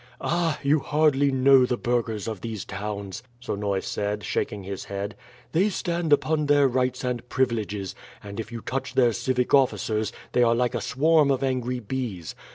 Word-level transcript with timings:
"Ah! 0.19 0.57
you 0.63 0.79
hardly 0.79 1.31
know 1.31 1.63
the 1.63 1.77
burghers 1.77 2.27
of 2.27 2.41
these 2.41 2.65
towns," 2.65 3.21
Sonoy 3.39 3.81
said, 3.81 4.23
shaking 4.23 4.63
his 4.63 4.85
head. 4.85 5.15
"They 5.51 5.69
stand 5.69 6.11
upon 6.11 6.47
their 6.47 6.67
rights 6.67 7.03
and 7.03 7.29
privileges, 7.29 7.93
and 8.23 8.39
if 8.39 8.51
you 8.51 8.61
touch 8.61 8.95
their 8.95 9.13
civic 9.13 9.53
officers 9.53 10.11
they 10.31 10.41
are 10.41 10.55
like 10.55 10.73
a 10.73 10.81
swarm 10.81 11.29
of 11.29 11.43
angry 11.43 11.79
bees. 11.79 12.33